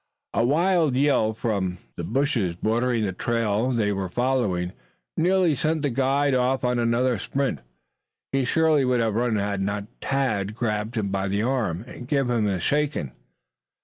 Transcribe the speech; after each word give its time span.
A 0.33 0.43
wild 0.43 0.95
yell 0.95 1.31
from 1.31 1.77
the 1.95 2.03
bushes 2.03 2.55
bordering 2.55 3.05
the 3.05 3.11
trail 3.13 3.69
they 3.69 3.91
were 3.91 4.09
following 4.09 4.73
nearly 5.15 5.53
sent 5.53 5.83
the 5.83 5.91
guide 5.91 6.33
off 6.33 6.63
on 6.63 6.79
another 6.79 7.19
sprint. 7.19 7.59
He 8.31 8.43
surely 8.43 8.83
would 8.83 8.99
have 8.99 9.13
run 9.13 9.35
had 9.35 9.61
not 9.61 9.85
Tad 10.01 10.55
grabbed 10.55 10.97
him 10.97 11.09
by 11.09 11.27
the 11.27 11.43
arm 11.43 11.83
and 11.87 12.07
given 12.07 12.35
him 12.47 12.47
a 12.47 12.59
shaking. 12.59 13.11